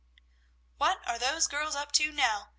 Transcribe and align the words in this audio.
"_"What 0.79 0.97
are 1.07 1.19
those 1.19 1.45
girls 1.45 1.75
up 1.75 1.91
to 1.91 2.11
now?" 2.11 2.49